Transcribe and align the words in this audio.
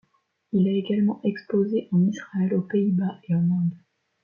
Il 0.51 0.67
a 0.67 0.71
également 0.71 1.21
exposé 1.23 1.87
en 1.91 2.01
Israël, 2.07 2.55
aux 2.55 2.61
Pays-Bas 2.63 3.19
et 3.29 3.35
en 3.35 3.41
Inde. 3.51 3.77